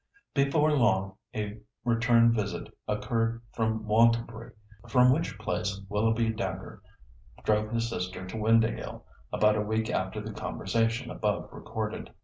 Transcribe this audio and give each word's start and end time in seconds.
Before 0.33 0.71
long 0.71 1.17
a 1.35 1.59
return 1.85 2.33
visit 2.33 2.75
occurred 2.87 3.39
from 3.53 3.85
Wantabalree, 3.85 4.53
from 4.89 5.11
which 5.13 5.37
place 5.37 5.79
Willoughby 5.89 6.31
Dacre 6.31 6.81
drove 7.43 7.69
his 7.69 7.87
sister 7.87 8.25
to 8.25 8.35
Windāhgil 8.35 9.03
about 9.31 9.57
a 9.57 9.61
week 9.61 9.91
after 9.91 10.19
the 10.19 10.33
conversation 10.33 11.11
above 11.11 11.49
recorded. 11.51 12.11